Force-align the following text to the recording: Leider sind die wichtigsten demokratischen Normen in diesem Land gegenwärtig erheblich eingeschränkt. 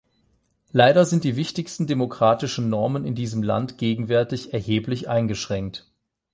Leider 0.71 1.05
sind 1.05 1.23
die 1.23 1.35
wichtigsten 1.35 1.85
demokratischen 1.85 2.69
Normen 2.69 3.05
in 3.05 3.13
diesem 3.13 3.43
Land 3.43 3.77
gegenwärtig 3.77 4.51
erheblich 4.51 5.07
eingeschränkt. 5.09 5.91